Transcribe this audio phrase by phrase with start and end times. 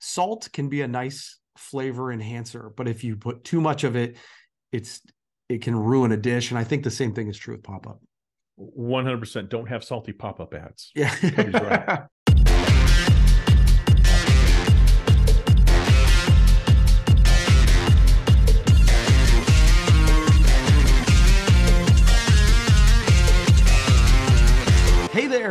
[0.00, 4.16] salt can be a nice flavor enhancer, but if you put too much of it,
[4.72, 5.00] it's
[5.48, 6.50] it can ruin a dish.
[6.50, 8.00] And I think the same thing is true with pop up.
[8.58, 10.90] 100% don't have salty pop up ads.
[10.94, 11.14] Yeah.
[11.36, 12.02] right.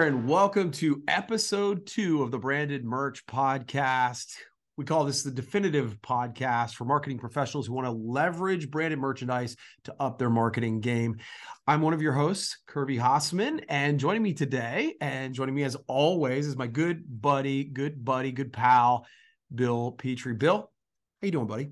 [0.09, 4.37] and welcome to episode two of the Branded Merch Podcast.
[4.75, 9.55] We call this the definitive podcast for marketing professionals who want to leverage branded merchandise
[9.83, 11.17] to up their marketing game.
[11.67, 15.77] I'm one of your hosts, Kirby Hasseman, and joining me today, and joining me as
[15.85, 19.05] always, is my good buddy, good buddy, good pal,
[19.53, 20.33] Bill Petrie.
[20.33, 20.71] Bill,
[21.21, 21.69] how you doing, buddy?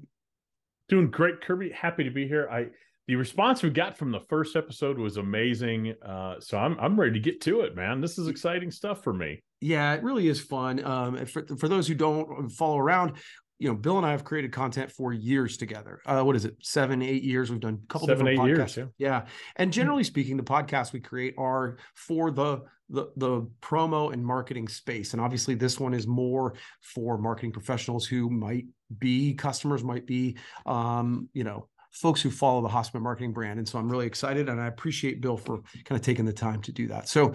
[0.89, 1.71] Doing great, Kirby.
[1.71, 2.47] Happy to be here.
[2.51, 2.67] I
[3.07, 5.95] the response we got from the first episode was amazing.
[6.05, 8.01] Uh, so I'm I'm ready to get to it, man.
[8.01, 9.41] This is exciting stuff for me.
[9.61, 10.83] Yeah, it really is fun.
[10.83, 13.13] Um, for for those who don't follow around,
[13.59, 16.01] you know, Bill and I have created content for years together.
[16.05, 16.57] Uh, what is it?
[16.61, 17.49] Seven, eight years.
[17.49, 18.75] We've done a couple Seven, different eight podcasts.
[18.75, 19.25] years, yeah.
[19.55, 24.67] And generally speaking, the podcasts we create are for the the the promo and marketing
[24.67, 25.13] space.
[25.13, 28.65] And obviously, this one is more for marketing professionals who might
[28.99, 31.67] be customers, might be, um, you know,
[31.97, 33.59] folks who follow the Hasseman marketing brand.
[33.59, 36.61] And so I'm really excited and I appreciate Bill for kind of taking the time
[36.63, 37.09] to do that.
[37.09, 37.33] So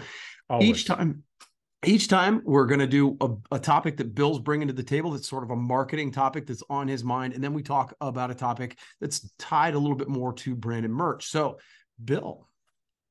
[0.49, 0.69] Always.
[0.69, 1.23] each time,
[1.85, 5.11] each time we're going to do a, a, topic that Bill's bringing to the table
[5.11, 7.35] that's sort of a marketing topic that's on his mind.
[7.35, 10.85] And then we talk about a topic that's tied a little bit more to brand
[10.85, 11.27] and merch.
[11.27, 11.59] So,
[12.03, 12.47] Bill,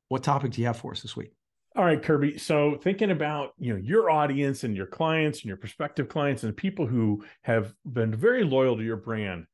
[0.08, 1.34] what topic do you have for us this week?
[1.76, 2.38] All right, Kirby.
[2.38, 6.56] So thinking about you know your audience and your clients and your prospective clients and
[6.56, 9.46] people who have been very loyal to your brand,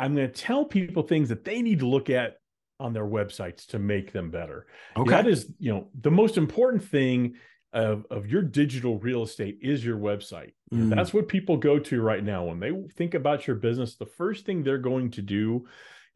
[0.00, 2.36] I'm going to tell people things that they need to look at
[2.80, 4.66] on their websites to make them better.
[4.96, 5.10] Okay.
[5.10, 7.34] That is, you know, the most important thing
[7.72, 10.52] of, of your digital real estate is your website.
[10.72, 10.94] Mm.
[10.94, 12.44] That's what people go to right now.
[12.44, 15.66] When they think about your business, the first thing they're going to do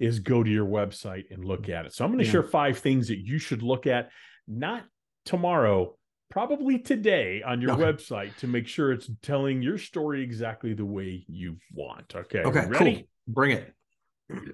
[0.01, 1.93] is go to your website and look at it.
[1.93, 2.33] So I'm going to Yeah.
[2.33, 4.09] share five things that you should look at,
[4.49, 4.85] not
[5.27, 5.97] tomorrow,
[6.31, 7.83] probably today on your Okay.
[7.83, 12.17] website to make sure it's telling your story exactly the way you want.
[12.17, 12.41] Okay.
[12.41, 12.95] Okay, ready?
[12.95, 13.03] cool.
[13.29, 13.73] Bring it.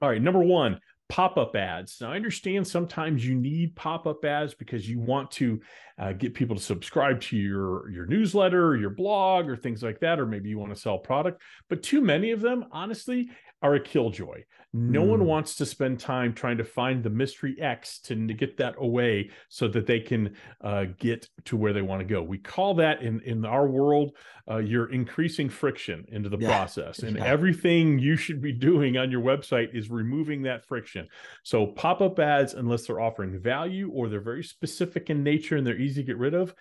[0.03, 2.01] All right, number one, pop-up ads.
[2.01, 5.61] Now, I understand sometimes you need pop-up ads because you want to
[5.99, 10.01] uh, get people to subscribe to your your newsletter, or your blog, or things like
[10.01, 11.43] that, or maybe you want to sell product.
[11.69, 13.31] But too many of them, honestly,
[13.63, 14.43] are a killjoy.
[14.73, 15.25] No one Mm.
[15.27, 19.31] wants to spend time trying to find the mystery X to, to get that away
[19.49, 22.23] so that they can uh, get to where they want to go.
[22.23, 24.17] We call that in in our world,
[24.49, 26.49] uh, you're increasing friction into the Yeah.
[26.49, 27.25] process, and Yeah.
[27.25, 31.09] everything you should be doing on your website is removing that friction.
[31.43, 35.67] So pop up ads, unless they're offering value or they're very specific in nature and
[35.67, 36.55] they're easy to get rid of,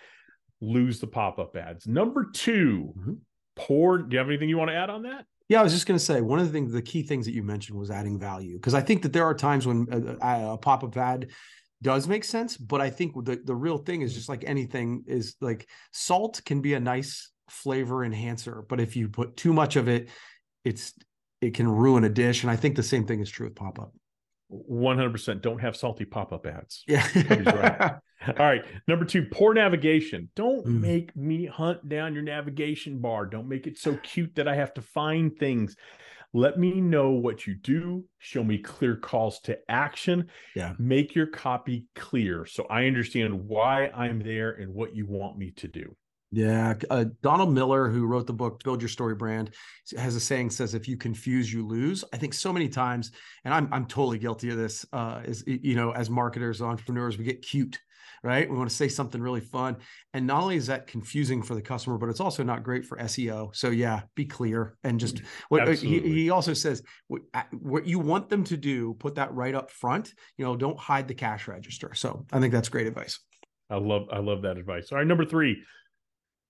[0.62, 1.88] lose the pop up ads.
[1.88, 3.18] Number 2 Mhm.
[3.56, 4.00] poor.
[4.00, 5.26] Do you have anything you want to add on that?
[5.50, 7.34] Yeah, I was just going to say one of the things, the key things that
[7.34, 10.16] you mentioned was adding value because I think that there are times when uh, uh,
[10.22, 11.32] a, a, a pop up ad
[11.82, 15.36] does make sense, but I think the the real thing is just like anything is
[15.42, 19.88] like salt can be a nice flavor enhancer, but if you put too much of
[19.88, 20.10] it,
[20.64, 20.94] it's
[21.42, 22.44] it can ruin a dish.
[22.44, 23.94] And I think the same thing is true with pop up.
[24.52, 26.84] 100% don't have salty pop up ads.
[26.88, 27.92] Yeah, right.
[28.40, 28.66] All right.
[28.88, 30.30] Number two, poor navigation.
[30.36, 30.82] Don't Mm.
[30.82, 33.26] make me hunt down your navigation bar.
[33.26, 35.76] Don't make it so cute that I have to find things.
[36.34, 38.06] Let me know what you do.
[38.20, 40.28] Show me clear calls to action.
[40.56, 40.74] Yeah.
[40.78, 45.52] Make your copy clear so I understand why I'm there and what you want me
[45.58, 45.96] to do.
[46.32, 49.52] Yeah, uh, Donald Miller, who wrote the book "Build Your Story Brand,"
[49.98, 53.12] has a saying says, "If you confuse, you lose." I think so many times,
[53.46, 54.86] and I'm I'm totally guilty of this.
[54.94, 57.80] Uh, is you know, as marketers, entrepreneurs, we get cute,
[58.24, 58.48] right?
[58.48, 59.78] We want to say something really fun,
[60.14, 63.00] and not only is that confusing for the customer, but it's also not great for
[63.00, 63.56] SEO.
[63.56, 66.12] So yeah, be clear and just what uh, he, Absolutely.
[66.12, 67.22] he also says what,
[67.60, 70.14] what you want them to do, put that right up front.
[70.38, 71.96] You know, don't hide the cash register.
[71.96, 73.20] So I think that's great advice.
[73.70, 74.92] I love I love that advice.
[74.92, 75.64] All right, number three,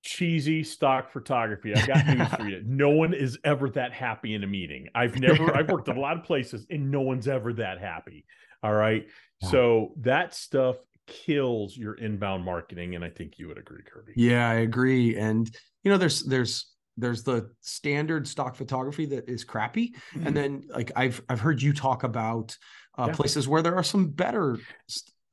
[0.02, 1.74] cheesy stock photography.
[1.76, 2.62] I've got news for you.
[2.66, 4.88] No one is ever that happy in a meeting.
[4.96, 8.26] I've never I've worked at a lot of places and no one's ever that happy.
[8.64, 9.06] All right.
[9.42, 9.50] Yeah.
[9.50, 12.96] So that stuff kills your inbound marketing.
[12.96, 14.14] And I think you would agree, Kirby.
[14.16, 15.18] Yeah, I agree.
[15.18, 15.50] And
[15.84, 20.92] you know, there's there's there's the standard stock photography that is crappy, and then like
[20.98, 22.56] I've I've heard you talk about
[22.98, 23.14] uh, Yeah.
[23.16, 24.58] places where there are some better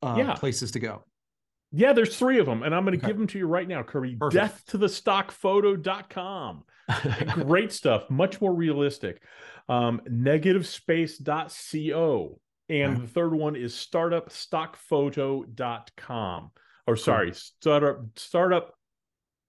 [0.03, 0.35] uh, Yeah.
[0.35, 1.05] places to go.
[1.77, 3.09] Yeah, there's three of them, and I'm going to Okay.
[3.09, 4.17] give them to you right now, Kirby.
[4.17, 4.35] Perfect.
[4.35, 6.65] Death to the stockphoto.com.
[7.35, 9.23] Great stuff, much more realistic.
[9.69, 12.41] Um, negativespace.co.
[12.69, 16.51] And the third one is startupstockphoto.com.
[16.89, 18.76] Or sorry, startup startup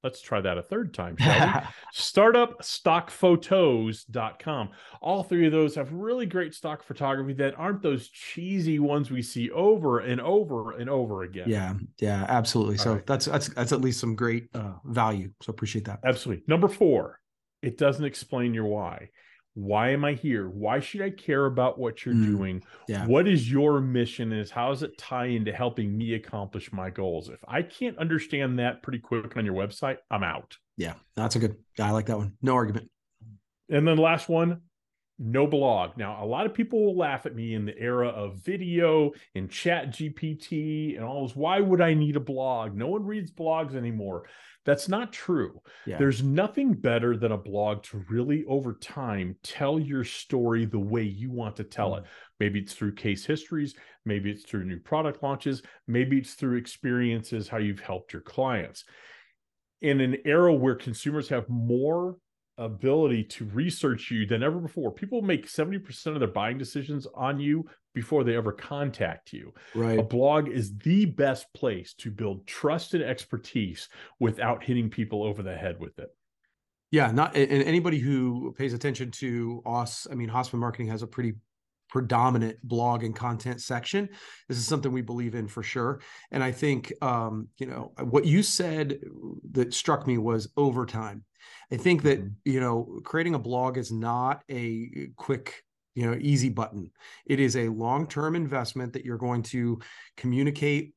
[0.04, 1.46] Let's try that a third time, shall we?
[1.94, 4.70] Startupstockphotos.com.
[5.02, 9.22] All three of those have really great stock photography that aren't those cheesy ones we
[9.22, 11.50] see over and over and over again.
[11.50, 12.78] Yeah, yeah, absolutely.
[12.78, 13.06] All so right.
[13.08, 15.32] that's that's that's at least some great uh, value.
[15.42, 16.00] So appreciate that.
[16.06, 16.44] Absolutely.
[16.48, 17.20] Number four,
[17.62, 19.10] it doesn't explain your why.
[19.58, 20.50] Why am I here?
[20.50, 22.64] Why should I care about what you're mm, doing?
[22.88, 23.08] Yeah.
[23.08, 27.28] What is your mission is how does it tie into helping me accomplish my goals?
[27.30, 30.56] If I can't understand that pretty quick on your website, I'm out.
[30.78, 31.56] Yeah, that's a good.
[31.80, 32.34] I like that one.
[32.40, 32.92] No argument.
[33.68, 34.62] And then the last one,
[35.20, 35.98] no blog.
[35.98, 39.50] Now, a lot of people will laugh at me in the era of video and
[39.50, 41.36] chat GPT and all this.
[41.36, 42.76] Why would I need a blog?
[42.76, 44.26] No one reads blogs anymore.
[44.64, 45.62] That's not true.
[45.86, 45.98] Yeah.
[45.98, 51.04] There's nothing better than a blog to really, over time, tell your story the way
[51.04, 52.00] you want to tell mm.
[52.00, 52.04] it.
[52.40, 53.76] Maybe it's through case histories,
[54.06, 58.84] maybe it's through new product launches, maybe it's through experiences, how you've helped your clients.
[59.82, 62.18] In an era where consumers have more
[62.58, 64.92] ability to research you than ever before.
[64.92, 69.54] People make 70% of their buying decisions on you before they ever contact you.
[69.76, 70.00] Right.
[70.00, 73.90] A blog is the best place to build trust and expertise
[74.20, 76.10] without hitting people over the head with it.
[76.90, 81.08] Yeah, not and anybody who pays attention to us, I mean, Hasseman Marketing has a
[81.08, 81.34] pretty
[81.90, 84.10] predominant blog and content section.
[84.48, 86.02] This is something we believe in for sure.
[86.32, 89.00] And I think, um, you know, what you said
[89.52, 91.24] that struck me was overtime.
[91.72, 92.52] I think that, mm-hmm.
[92.52, 95.64] you know, creating a blog is not a quick,
[95.96, 96.92] you know, easy button.
[97.26, 99.80] It is a long term investment that you're going to
[100.16, 100.94] communicate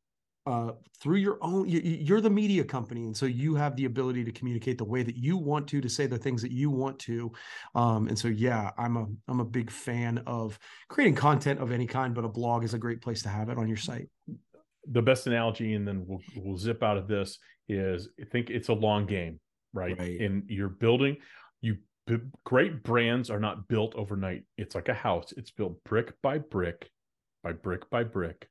[0.50, 4.25] uh, through your own you, are the media company and so you have the ability
[4.25, 6.99] to communicate the way that you want to to say the things that you want
[6.99, 7.32] to.
[7.75, 10.58] Um, and so yeah i'm a i'm a big fan of
[10.88, 13.58] creating content of any kind but a blog is a great place to have it
[13.58, 14.08] on your site.
[14.91, 17.38] The best analogy and then we'll, we'll zip out of this
[17.69, 19.38] is i think it's a long game
[19.73, 20.20] right, right.
[20.20, 21.17] and you're building
[21.61, 21.76] you
[22.44, 24.44] great brands are not built overnight.
[24.56, 25.32] It's like a house.
[25.37, 26.91] It's built brick by brick
[27.43, 28.49] by brick by brick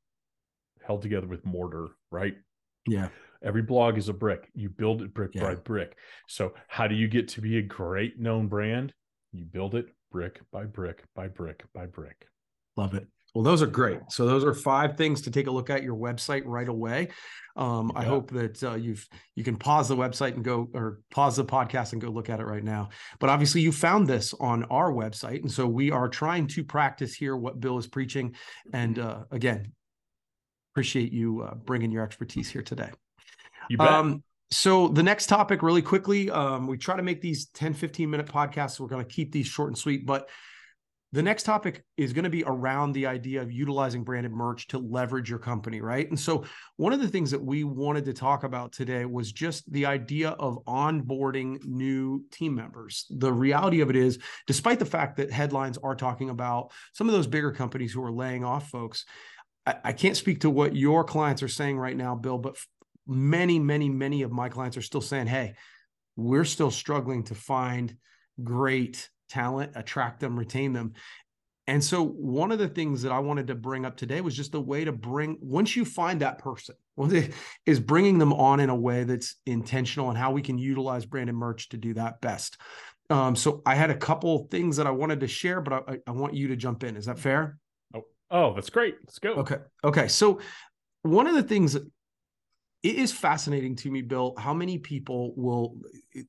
[0.86, 2.34] held together with mortar, right?
[2.86, 3.08] Yeah.
[3.42, 4.50] Every blog is a brick.
[4.54, 5.42] You build it brick yeah.
[5.42, 5.96] by brick.
[6.28, 8.92] So, how do you get to be a great known brand?
[9.32, 12.26] You build it brick by brick by brick by brick.
[12.76, 13.06] Love it.
[13.34, 14.00] Well, those are great.
[14.08, 17.08] So those are five things to take a look at your website right away.
[17.56, 18.00] Um, yeah.
[18.00, 19.06] I hope that uh, you've
[19.36, 22.40] you can pause the website and go or pause the podcast and go look at
[22.40, 22.88] it right now.
[23.20, 27.14] But obviously, you found this on our website, and so we are trying to practice
[27.14, 28.34] here what Bill is preaching.
[28.72, 29.72] And uh, again,
[30.72, 32.90] appreciate you uh, bringing your expertise here today.
[33.68, 33.88] You bet.
[33.88, 38.10] Um, so the next topic really quickly, um, we try to make these 10, 15
[38.10, 38.80] minute podcasts.
[38.80, 40.28] we're going to keep these short and sweet, but
[41.12, 44.78] the next topic is going to be around the idea of utilizing branded merch to
[44.78, 46.08] leverage your company, right?
[46.08, 46.44] And so,
[46.76, 50.30] one of the things that we wanted to talk about today was just the idea
[50.30, 53.06] of onboarding new team members.
[53.10, 57.14] The reality of it is, despite the fact that headlines are talking about some of
[57.14, 59.04] those bigger companies who are laying off folks,
[59.66, 62.56] I, can't speak to what your clients are saying right now, Bill, but
[63.06, 65.54] many, many, many of my clients are still saying, hey,
[66.16, 67.96] we're still struggling to find
[68.42, 70.94] great talent, attract them, retain them.
[71.66, 74.54] And so, one of the things that I wanted to bring up today was just
[74.54, 76.74] a way to bring, once you find that person,
[77.66, 81.36] is bringing them on in a way that's intentional and how we can utilize branded
[81.36, 82.56] merch to do that best.
[83.08, 86.10] Um, so, I had a couple things that I wanted to share, but I, I
[86.10, 86.96] want you to jump in.
[86.96, 87.56] Is that fair?
[88.30, 88.96] Oh, that's great.
[89.04, 89.32] Let's go.
[89.34, 89.56] Okay.
[89.84, 90.08] Okay.
[90.08, 90.40] So
[91.02, 91.76] one of the things
[92.82, 95.76] it is fascinating to me, Bill, how many people will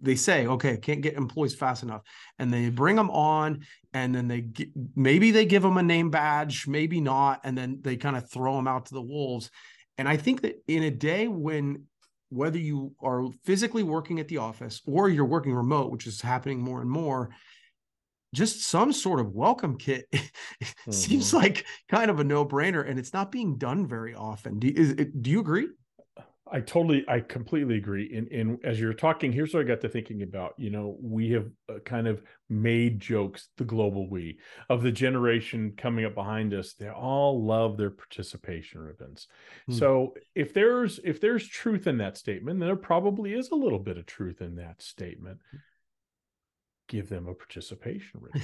[0.02, 2.02] they say, okay, I can't get employees fast enough,
[2.40, 3.62] and they bring them on,
[3.94, 4.48] and then they
[4.96, 8.56] maybe they give them a name badge, maybe not, and then they kind of throw
[8.56, 9.50] them out to the wolves.
[9.98, 11.86] And I think that in a day when
[12.30, 16.62] whether you are physically working at the office or you're working remote, which is happening
[16.62, 17.30] more and more,
[18.34, 20.92] just some sort of welcome kit mm-hmm.
[20.92, 24.60] seems like kind of a no-brainer and it's not being done very often.
[24.60, 25.68] Do, is, do you agree?
[26.54, 29.90] I totally i completely agree and, and as you're talking here's what i got to
[29.90, 30.54] thinking about.
[30.58, 34.38] You know we have uh, kind of made jokes the global we
[34.70, 36.74] of the generation coming up behind us.
[36.74, 39.28] They all love their participation ribbons.
[39.70, 39.80] Mm.
[39.80, 43.98] so if there's if there's truth in that statement there probably is a little bit
[43.98, 45.40] of truth in that statement
[46.92, 48.44] give them a participation rate.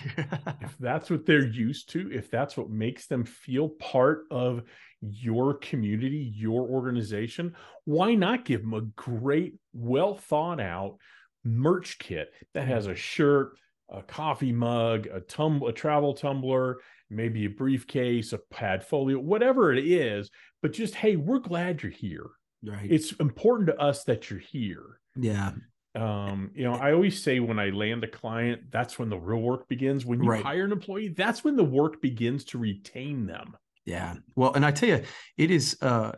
[0.62, 4.64] if that's what they're used to, if that's what makes them feel part of
[5.02, 10.98] your community, your organization, why not give them a great, well thought out
[11.44, 12.72] merch kit that mm-hmm.
[12.72, 13.58] has a shirt,
[13.90, 16.78] a coffee mug, a tum a travel tumbler,
[17.10, 20.30] maybe a briefcase, a pad folio, whatever it is,
[20.62, 22.28] but just hey, we're glad you're here.
[22.64, 22.90] Right.
[22.90, 25.00] It's important to us that you're here.
[25.16, 25.52] Yeah.
[25.98, 29.42] Um, you know, I always say when I land a client, that's when the real
[29.42, 30.06] work begins.
[30.06, 30.44] When you Right.
[30.44, 33.58] hire an employee, that's when the work begins to retain them.
[33.86, 34.16] Yeah.
[34.36, 35.04] Well, and I tell you,
[35.38, 36.14] it is uh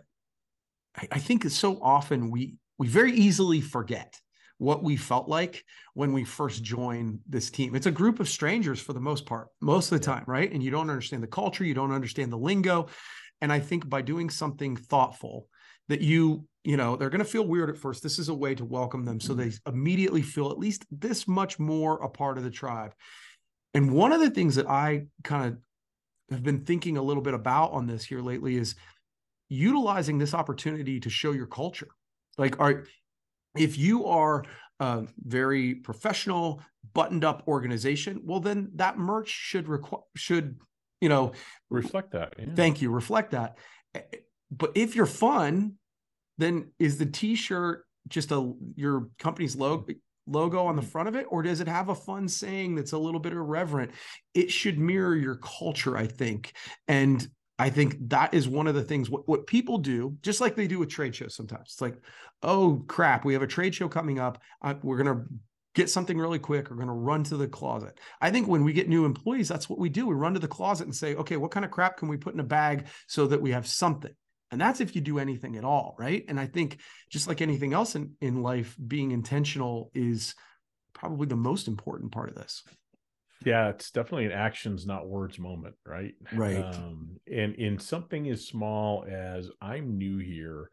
[0.97, 4.19] I, I think it's so often we we very easily forget
[4.57, 7.75] what we felt like when we first joined this team.
[7.75, 10.51] It's a group of strangers for the most part, most of the time, right?
[10.51, 12.87] And you don't understand the culture, you don't understand the lingo.
[13.41, 15.47] And I think by doing something thoughtful
[15.87, 18.03] that you, you know, they're going to feel weird at first.
[18.03, 21.57] This is a way to welcome them so they immediately feel at least this much
[21.57, 22.93] more a part of the tribe.
[23.73, 25.57] And one of the things that I kind of
[26.29, 28.75] have been thinking a little bit about on this here lately is
[29.49, 31.87] utilizing this opportunity to show your culture.
[32.37, 32.83] Like, are
[33.57, 34.43] if you are
[34.79, 36.61] a very professional,
[36.93, 40.59] buttoned up organization, well, then that merch should require should
[41.01, 41.31] you know
[41.71, 42.35] Reflect that.
[42.37, 42.53] yeah.
[42.55, 43.57] thank you reflect that.
[43.95, 44.01] Eh,
[44.51, 45.79] But if you're fun,
[46.39, 49.93] then is the T-shirt just a your company's logo?
[50.29, 51.25] logo on the front of it?
[51.29, 53.91] Or does it have a fun saying that's a little bit irreverent?
[54.33, 56.53] It should mirror your culture i think.
[56.87, 57.27] And
[57.57, 60.67] i think that is one of the things what, what people do just like they
[60.67, 61.71] do with trade shows sometimes.
[61.71, 61.97] It's like
[62.41, 64.41] oh crap we have a trade show coming up.
[64.61, 65.25] Uh, we're going to
[65.75, 66.69] get something really quick.
[66.69, 67.99] We're going to run to the closet.
[68.19, 70.07] I think when we get new employees that's what we do.
[70.07, 72.33] We run to the closet and say okay what kind of crap can we put
[72.33, 74.13] in a bag so that we have something
[74.51, 76.79] and that's if you do anything at all right and i think
[77.09, 80.35] just like anything else in, in life being intentional is
[80.93, 82.63] probably the most important part of this
[83.45, 86.13] Yeah, it's definitely an actions, not words moment, right?
[86.33, 86.57] Right.
[86.57, 90.69] Um, and in something as small as I'm new here,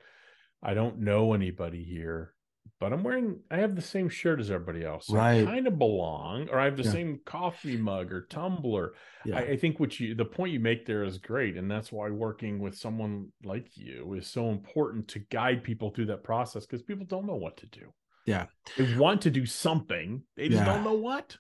[0.63, 2.35] I don't know anybody here,
[2.81, 5.07] but I'm wearing, I have the same shirt as everybody else.
[5.07, 5.47] So I Right.
[5.47, 6.91] kind of belong, or I have the Yeah.
[6.93, 8.95] same coffee mug or tumbler.
[9.25, 11.57] yeah I, I think what you, the point you make there is great.
[11.57, 16.07] And that's why working with someone like you is so important to guide people through
[16.07, 17.93] that process because people don't know what to do.
[18.27, 18.47] Yeah.
[18.77, 20.73] They want to do something, they just Yeah.
[20.75, 21.37] don't know what.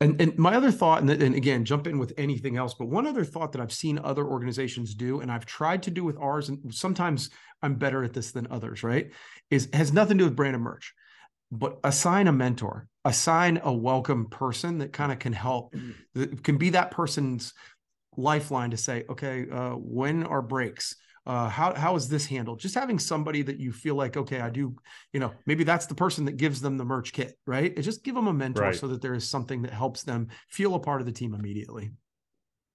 [0.00, 3.06] And and my other thought, and, and again, jump in with anything else, but one
[3.06, 6.48] other thought that I've seen other organizations do, and I've tried to do with ours,
[6.48, 7.30] and sometimes
[7.62, 9.10] I'm better at this than others, right?
[9.50, 10.94] Is has nothing to do with brand and merch,
[11.52, 15.74] but assign a mentor, assign a welcome person that kind of can help,
[16.14, 17.52] that can be that person's
[18.16, 20.96] lifeline to say, okay, uh, when are breaks?
[21.30, 22.58] Uh, how how is this handled?
[22.58, 24.74] Just having somebody that you feel like, okay, I do,
[25.12, 27.72] you know, maybe that's the person that gives them the merch kit, right?
[27.72, 28.74] And just give them a mentor Right.
[28.74, 31.92] so that there is something that helps them feel a part of the team immediately.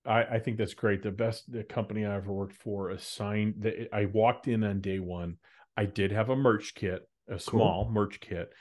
[0.06, 1.04] I, I think that's great.
[1.04, 5.00] The best the company I ever worked for assigned that I walked in on day
[5.00, 5.36] one.
[5.76, 8.54] I did have a merch kit, a small merch kit,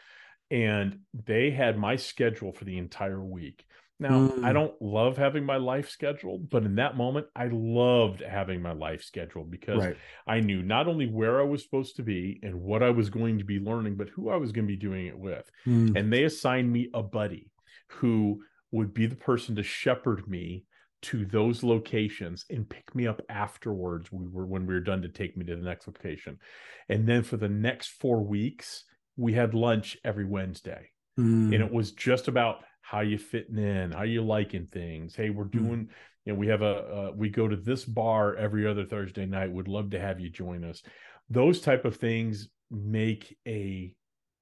[0.50, 3.64] and they had my schedule for the entire week.
[4.00, 4.54] Now, I Mm.
[4.54, 9.02] don't love having my life scheduled, but in that moment, I loved having my life
[9.02, 9.96] scheduled because Right.
[10.26, 13.38] I knew not only where I was supposed to be and what I was going
[13.38, 15.96] to be learning, but who I was going to be doing it with Mm.
[15.96, 17.50] and they assigned me a buddy
[17.88, 20.64] who would be the person to shepherd me
[21.02, 25.08] to those locations and pick me up afterwards we were when we were done to
[25.08, 26.38] take me to the next location
[26.88, 28.84] and then for the next four weeks
[29.16, 31.54] we had lunch every wednesday Mm.
[31.54, 35.16] and it was just about how you fitting in how you liking things.
[35.16, 35.88] Hey we're doing
[36.24, 39.50] you know we have a uh, we go to this bar every other thursday night
[39.50, 40.82] would love to have you join us.
[41.30, 43.94] Those type of things make a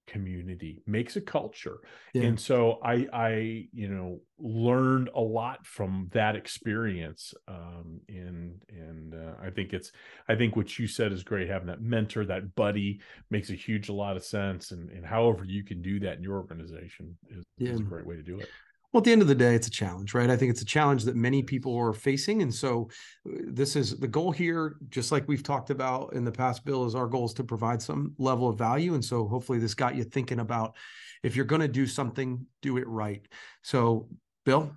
[0.06, 1.78] community makes a culture.
[2.12, 2.24] Yeah.
[2.24, 9.14] and so i i you know learned a lot from that experience um and and
[9.14, 9.92] uh, i think it's
[10.28, 13.88] i think what you said is great having that mentor that buddy makes a huge
[13.88, 17.44] a lot of sense and and however you can do that in your organization is,
[17.58, 18.48] is a great way to do it
[18.92, 20.28] Well, at the end of the day, it's a challenge, right?
[20.28, 22.42] I think it's a challenge that many people are facing.
[22.42, 22.90] And so,
[23.26, 26.84] uh, this is the goal here, just like we've talked about in the past, Bill,
[26.84, 28.94] is our goal is to provide some level of value.
[28.94, 30.76] And so, hopefully, this got you thinking about
[31.22, 33.26] if you're going to do something, do it right.
[33.62, 34.08] So,
[34.44, 34.74] Bill,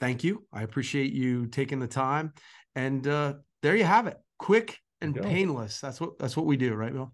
[0.00, 0.44] thank you.
[0.52, 2.34] I appreciate you taking the time.
[2.74, 5.80] And uh, there you have it quick and painless.
[5.80, 7.12] That's what that's what we do, right, Bill?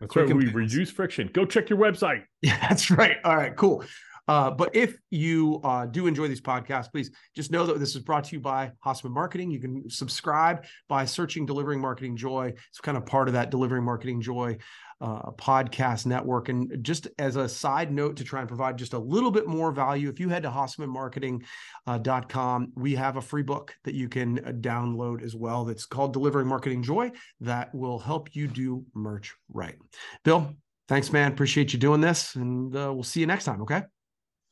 [0.00, 0.54] that's Quick right we painless.
[0.54, 3.16] reduce friction go check your website Yeah, that's right.
[3.24, 3.84] All right, cool.
[4.28, 8.02] Uh, but if you uh, do enjoy these podcasts, please just know that this is
[8.02, 9.50] brought to you by Hasseman Marketing.
[9.50, 12.52] You can subscribe by searching Delivering Marketing Joy.
[12.68, 14.58] It's kind of part of that Delivering Marketing Joy
[15.00, 16.48] uh, podcast network.
[16.48, 19.70] And just as a side note to try and provide just a little bit more
[19.70, 24.50] value, if you head to HassemanMarketing.com, we have a free book that you can uh,
[24.52, 29.76] download as well that's called Delivering Marketing Joy that will help you do merch right.
[30.24, 30.54] Bill,
[30.88, 31.32] Thanks, man.
[31.32, 32.36] Appreciate you doing this.
[32.36, 33.60] And uh, we'll see you next time.
[33.62, 33.82] Okay.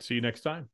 [0.05, 0.69] See you next time